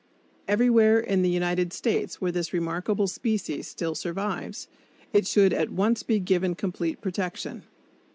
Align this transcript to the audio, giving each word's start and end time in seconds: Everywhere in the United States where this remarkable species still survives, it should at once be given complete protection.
Everywhere 0.47 0.99
in 0.99 1.21
the 1.21 1.29
United 1.29 1.71
States 1.73 2.19
where 2.19 2.31
this 2.31 2.53
remarkable 2.53 3.05
species 3.05 3.67
still 3.67 3.93
survives, 3.93 4.67
it 5.13 5.27
should 5.27 5.53
at 5.53 5.69
once 5.69 6.01
be 6.01 6.17
given 6.17 6.55
complete 6.55 7.01
protection. 7.01 7.61